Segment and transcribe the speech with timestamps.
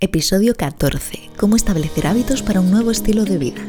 [0.00, 1.30] Episodio 14.
[1.36, 3.60] Cómo establecer hábitos para un nuevo estilo de vida.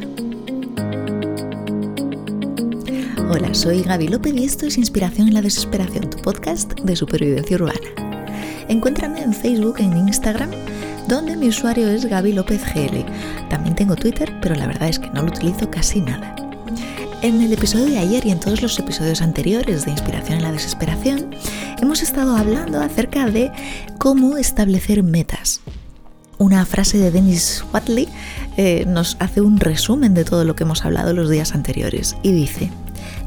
[3.32, 7.55] Hola, soy Gaby López y esto es Inspiración en la Desesperación, tu podcast de supervivencia
[7.55, 7.79] urbana.
[8.68, 10.52] Encuéntrame en Facebook e en Instagram,
[11.07, 13.05] donde mi usuario es Gaby López GL.
[13.49, 16.35] También tengo Twitter, pero la verdad es que no lo utilizo casi nada.
[17.23, 20.52] En el episodio de ayer y en todos los episodios anteriores de Inspiración en la
[20.52, 21.31] Desesperación,
[21.81, 23.52] hemos estado hablando acerca de
[23.98, 25.61] cómo establecer metas
[26.40, 28.07] una frase de Dennis Watley
[28.57, 32.31] eh, nos hace un resumen de todo lo que hemos hablado los días anteriores y
[32.31, 32.71] dice,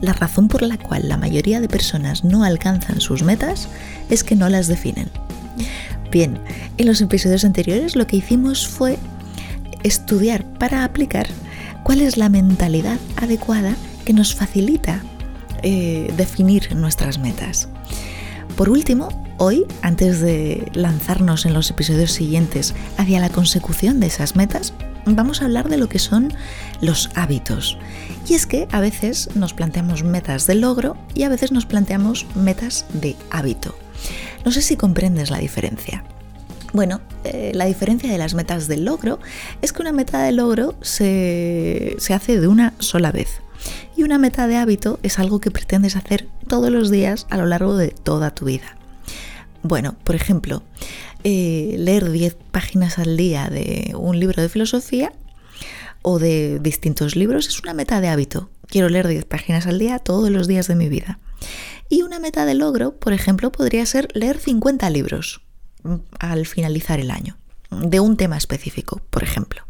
[0.01, 3.69] la razón por la cual la mayoría de personas no alcanzan sus metas
[4.09, 5.11] es que no las definen.
[6.11, 6.41] Bien,
[6.79, 8.99] en los episodios anteriores lo que hicimos fue
[9.83, 11.27] estudiar para aplicar
[11.85, 15.03] cuál es la mentalidad adecuada que nos facilita
[15.63, 17.69] eh, definir nuestras metas.
[18.57, 19.09] Por último,
[19.45, 24.73] Hoy, antes de lanzarnos en los episodios siguientes hacia la consecución de esas metas,
[25.05, 26.33] vamos a hablar de lo que son
[26.81, 27.77] los hábitos.
[28.29, 32.25] Y es que a veces nos planteamos metas de logro y a veces nos planteamos
[32.37, 33.75] metas de hábito.
[34.45, 36.05] No sé si comprendes la diferencia.
[36.73, 39.19] Bueno, eh, la diferencia de las metas de logro
[39.61, 43.43] es que una meta de logro se, se hace de una sola vez.
[43.97, 47.47] Y una meta de hábito es algo que pretendes hacer todos los días a lo
[47.47, 48.77] largo de toda tu vida.
[49.63, 50.63] Bueno, por ejemplo,
[51.25, 55.13] eh, leer 10 páginas al día de un libro de filosofía
[56.03, 58.51] o de distintos libros es una meta de hábito.
[58.67, 61.21] Quiero leer 10 páginas al día todos los días de mi vida.
[61.89, 65.43] Y una meta de logro, por ejemplo, podría ser leer 50 libros
[65.85, 67.39] mm, al finalizar el año,
[67.71, 69.63] de un tema específico, por ejemplo.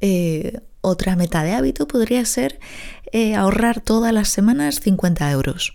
[0.00, 2.60] Eh, otra meta de hábito podría ser
[3.12, 5.74] eh, ahorrar todas las semanas 50 euros.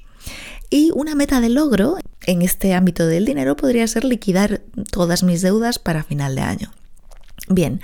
[0.70, 5.42] Y una meta de logro en este ámbito del dinero podría ser liquidar todas mis
[5.42, 6.72] deudas para final de año.
[7.48, 7.80] Bien,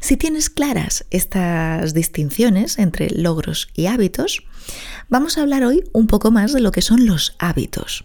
[0.00, 4.42] si tienes claras estas distinciones entre logros y hábitos,
[5.08, 8.04] vamos a hablar hoy un poco más de lo que son los hábitos.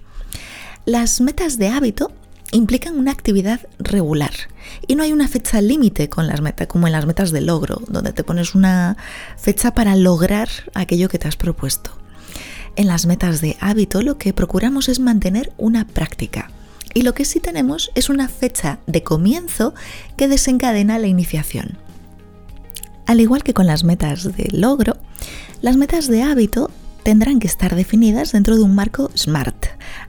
[0.85, 2.13] Las metas de hábito
[2.51, 4.33] implican una actividad regular
[4.87, 7.81] y no hay una fecha límite con las metas como en las metas de logro,
[7.87, 8.97] donde te pones una
[9.37, 11.91] fecha para lograr aquello que te has propuesto.
[12.75, 16.51] En las metas de hábito lo que procuramos es mantener una práctica.
[16.93, 19.73] Y lo que sí tenemos es una fecha de comienzo
[20.17, 21.77] que desencadena la iniciación.
[23.05, 24.97] Al igual que con las metas de logro,
[25.61, 26.69] las metas de hábito
[27.03, 29.67] tendrán que estar definidas dentro de un marco SMART.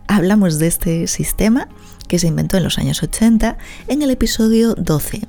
[0.09, 1.69] Hablamos de este sistema
[2.08, 3.56] que se inventó en los años 80
[3.88, 5.22] en el episodio 12.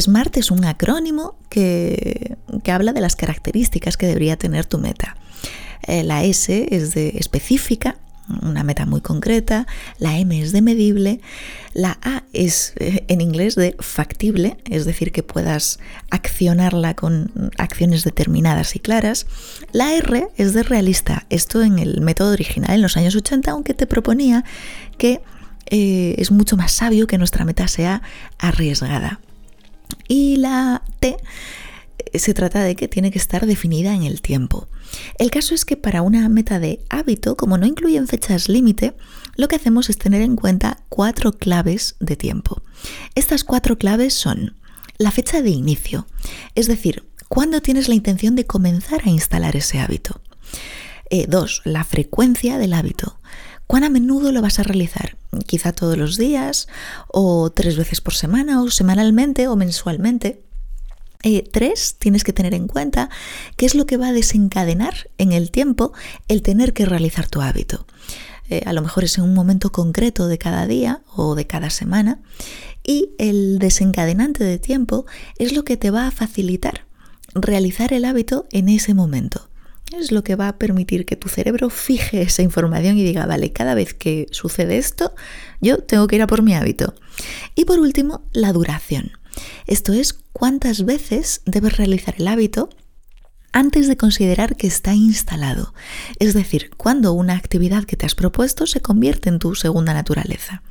[0.00, 5.16] SMART es un acrónimo que, que habla de las características que debería tener tu meta.
[5.86, 7.96] Eh, la S es de específica,
[8.42, 9.66] una meta muy concreta,
[9.98, 11.20] la M es de medible,
[11.74, 15.78] la A es eh, en inglés de factible, es decir, que puedas
[16.10, 19.26] accionarla con acciones determinadas y claras,
[19.72, 23.74] la R es de realista, esto en el método original en los años 80, aunque
[23.74, 24.44] te proponía
[24.96, 25.20] que
[25.66, 28.02] eh, es mucho más sabio que nuestra meta sea
[28.38, 29.20] arriesgada.
[30.08, 31.16] Y la T
[32.14, 34.68] se trata de que tiene que estar definida en el tiempo.
[35.18, 38.94] El caso es que para una meta de hábito, como no incluyen fechas límite,
[39.36, 42.62] lo que hacemos es tener en cuenta cuatro claves de tiempo.
[43.14, 44.56] Estas cuatro claves son
[44.98, 46.06] la fecha de inicio,
[46.54, 50.20] es decir, cuándo tienes la intención de comenzar a instalar ese hábito.
[51.10, 53.18] Eh, dos, la frecuencia del hábito.
[53.66, 55.16] ¿Cuán a menudo lo vas a realizar?
[55.46, 56.68] Quizá todos los días,
[57.08, 60.42] o tres veces por semana, o semanalmente, o mensualmente.
[61.22, 63.08] Eh, tres, tienes que tener en cuenta
[63.56, 65.92] qué es lo que va a desencadenar en el tiempo
[66.28, 67.86] el tener que realizar tu hábito.
[68.50, 71.70] Eh, a lo mejor es en un momento concreto de cada día o de cada
[71.70, 72.20] semana
[72.84, 75.06] y el desencadenante de tiempo
[75.38, 76.84] es lo que te va a facilitar
[77.34, 79.48] realizar el hábito en ese momento.
[79.98, 83.52] Es lo que va a permitir que tu cerebro fije esa información y diga, vale,
[83.52, 85.14] cada vez que sucede esto,
[85.60, 86.94] yo tengo que ir a por mi hábito.
[87.54, 89.12] Y por último, la duración.
[89.66, 92.70] Esto es cuántas veces debes realizar el hábito
[93.52, 95.74] antes de considerar que está instalado,
[96.18, 100.64] es decir, cuando una actividad que te has propuesto se convierte en tu segunda naturaleza.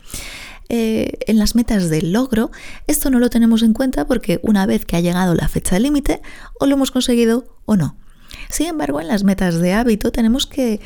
[0.67, 2.51] Eh, en las metas de logro,
[2.87, 6.21] esto no lo tenemos en cuenta porque una vez que ha llegado la fecha límite,
[6.59, 7.97] o lo hemos conseguido o no.
[8.53, 10.79] Sin embargo, en las metas de hábito tenemos que,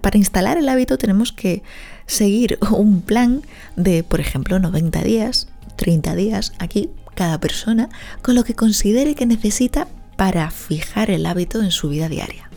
[0.00, 1.64] para instalar el hábito tenemos que
[2.06, 3.42] seguir un plan
[3.74, 7.88] de, por ejemplo, 90 días, 30 días, aquí cada persona,
[8.22, 12.48] con lo que considere que necesita para fijar el hábito en su vida diaria.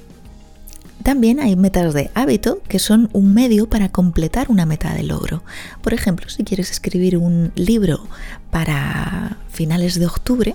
[1.01, 5.44] También hay metas de hábito que son un medio para completar una meta de logro.
[5.81, 8.06] Por ejemplo, si quieres escribir un libro
[8.51, 10.53] para finales de octubre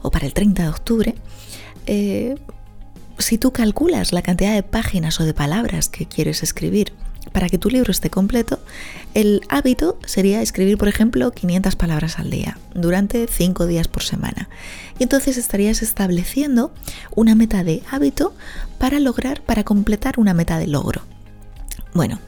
[0.00, 1.14] o para el 30 de octubre,
[1.86, 2.36] eh,
[3.18, 6.92] si tú calculas la cantidad de páginas o de palabras que quieres escribir
[7.32, 8.58] para que tu libro esté completo,
[9.14, 14.48] el hábito sería escribir, por ejemplo, 500 palabras al día durante 5 días por semana.
[14.98, 16.72] Y entonces estarías estableciendo
[17.14, 18.34] una meta de hábito
[18.78, 21.02] para lograr, para completar una meta de logro.
[21.94, 22.18] Bueno,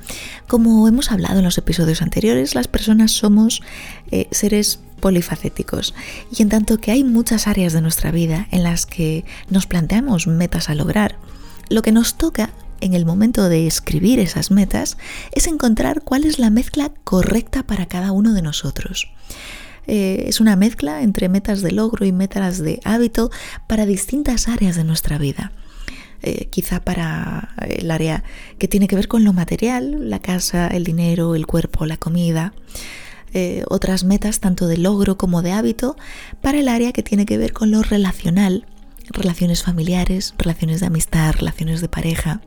[0.47, 3.63] como hemos hablado en los episodios anteriores, las personas somos
[4.11, 5.95] eh, seres polifacéticos
[6.31, 10.27] y en tanto que hay muchas áreas de nuestra vida en las que nos planteamos
[10.27, 11.17] metas a lograr,
[11.71, 12.51] lo que nos toca
[12.81, 14.99] en el momento de escribir esas metas
[15.33, 19.09] es encontrar cuál es la mezcla correcta para cada uno de nosotros.
[19.87, 23.31] Eh, es una mezcla entre metas de logro y metas de hábito
[23.67, 25.53] para distintas áreas de nuestra vida.
[26.27, 28.25] Eh, quizá para el área
[28.57, 32.55] que tiene que ver con lo material, la casa, el dinero, el cuerpo, la comida.
[33.35, 35.99] Eh, otras metas tanto de logro como de hábito
[36.41, 38.65] para el área que tiene que ver con lo relacional,
[39.11, 42.41] relaciones familiares, relaciones de amistad, relaciones de pareja.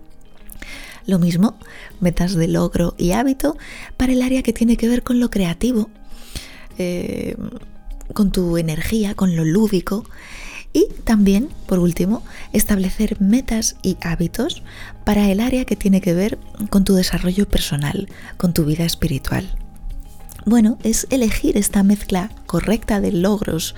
[1.06, 1.60] Lo mismo,
[2.00, 3.58] metas de logro y hábito
[3.96, 5.92] para el área que tiene que ver con lo creativo,
[6.80, 7.36] eh,
[8.14, 10.04] con tu energía, con lo lúdico.
[10.78, 12.22] Y también, por último,
[12.54, 14.62] establecer metas y hábitos
[15.06, 16.38] para el área que tiene que ver
[16.70, 18.08] con tu desarrollo personal,
[18.38, 19.50] con tu vida espiritual.
[20.46, 23.74] Bueno, es elegir esta mezcla correcta de logros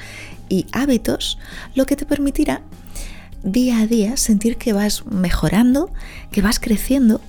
[0.50, 1.40] y hábitos
[1.74, 2.64] lo que te permitirá
[3.44, 5.94] día a día sentir que vas mejorando,
[6.34, 7.22] que vas creciendo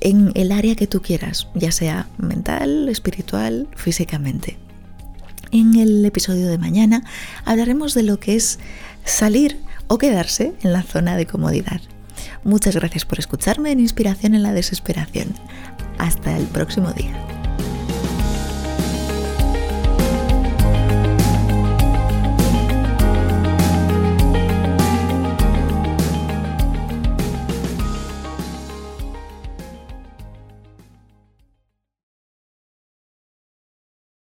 [0.00, 4.58] en el área que tú quieras, ya sea mental, espiritual, físicamente.
[5.52, 7.04] En el episodio de mañana
[7.44, 8.58] hablaremos de lo que es
[9.06, 11.80] salir o quedarse en la zona de comodidad.
[12.44, 15.34] Muchas gracias por escucharme en Inspiración en la Desesperación.
[15.98, 17.35] Hasta el próximo día.